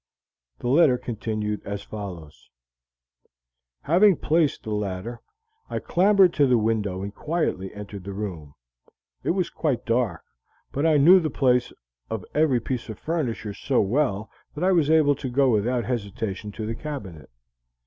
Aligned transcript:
The 0.57 0.67
letter 0.67 0.97
continued 0.97 1.61
as 1.63 1.83
follows: 1.83 2.49
"Having 3.83 4.15
placed 4.17 4.63
the 4.63 4.71
ladder, 4.71 5.21
I 5.69 5.77
clambered 5.77 6.33
to 6.33 6.47
the 6.47 6.57
window 6.57 7.03
and 7.03 7.13
quietly 7.13 7.71
entered 7.75 8.05
the 8.05 8.13
room. 8.13 8.55
It 9.23 9.29
was 9.29 9.51
quite 9.51 9.85
dark, 9.85 10.23
but 10.71 10.87
I 10.87 10.97
knew 10.97 11.19
the 11.19 11.29
place 11.29 11.71
of 12.09 12.25
every 12.33 12.59
piece 12.59 12.89
of 12.89 12.97
furniture 12.97 13.53
so 13.53 13.79
well 13.79 14.31
that 14.55 14.63
I 14.63 14.71
was 14.71 14.89
able 14.89 15.13
to 15.13 15.29
go 15.29 15.51
without 15.51 15.85
hesitation 15.85 16.51
to 16.53 16.65
the 16.65 16.73
cabinet. 16.73 17.29